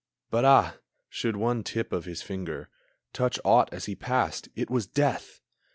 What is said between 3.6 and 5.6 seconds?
as he passed, it was death!